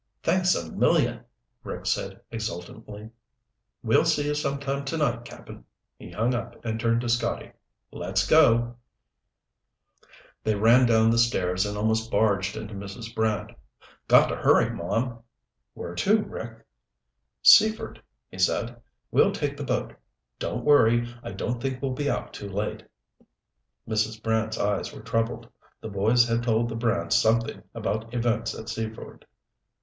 [0.23, 1.25] "Thanks a million,"
[1.63, 3.11] Rick said exultantly.
[3.83, 5.63] "We'll see you sometime tonight, Cap'n."
[5.95, 7.51] He hung up and turned to Scotty.
[7.91, 8.77] "Let's go!"
[10.43, 13.13] They ran down the stairs and almost barged into Mrs.
[13.13, 13.51] Brant.
[14.07, 15.19] "Got to hurry, Mom."
[15.75, 16.65] "Where to, Rick?"
[17.43, 18.81] "Seaford," he said.
[19.11, 19.93] "We'll take the boat.
[20.39, 22.81] Don't worry, I don't think we'll be out too late."
[23.87, 24.23] Mrs.
[24.23, 25.47] Brant's eyes were troubled.
[25.79, 29.27] The boys had told the Brants something about events at Seaford.